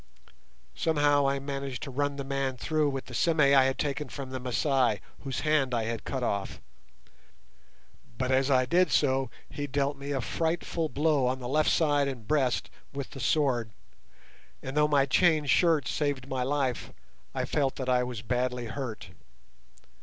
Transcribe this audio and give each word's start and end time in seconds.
Somehow 0.73 1.29
I 1.29 1.37
managed 1.37 1.83
to 1.83 1.91
run 1.91 2.15
the 2.15 2.23
man 2.23 2.57
through 2.57 2.89
with 2.89 3.05
the 3.05 3.13
sime 3.13 3.39
I 3.39 3.65
had 3.65 3.77
taken 3.77 4.09
from 4.09 4.31
the 4.31 4.39
Masai 4.39 4.99
whose 5.19 5.41
hand 5.41 5.75
I 5.75 5.83
had 5.83 6.05
cut 6.05 6.23
off; 6.23 6.59
but 8.17 8.31
as 8.31 8.49
I 8.49 8.65
did 8.65 8.91
so, 8.91 9.29
he 9.47 9.67
dealt 9.67 9.97
me 9.99 10.09
a 10.09 10.19
frightful 10.19 10.89
blow 10.89 11.27
on 11.27 11.37
the 11.37 11.47
left 11.47 11.69
side 11.69 12.07
and 12.07 12.27
breast 12.27 12.71
with 12.91 13.11
the 13.11 13.19
sword, 13.19 13.69
and 14.63 14.75
though 14.75 14.87
my 14.87 15.05
chain 15.05 15.45
shirt 15.45 15.87
saved 15.87 16.27
my 16.27 16.41
life, 16.41 16.91
I 17.35 17.45
felt 17.45 17.75
that 17.75 17.87
I 17.87 18.03
was 18.03 18.23
badly 18.23 18.65
hurt. 18.65 19.09